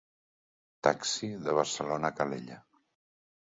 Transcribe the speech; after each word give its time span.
Taxi 0.87 1.29
de 1.45 1.55
Barcelona 1.59 2.07
a 2.11 2.17
Calella. 2.17 2.59